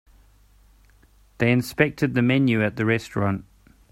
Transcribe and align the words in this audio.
They 1.37 1.51
inspected 1.51 2.15
the 2.15 2.23
menu 2.23 2.63
at 2.63 2.75
the 2.75 2.87
restaurant. 2.87 3.45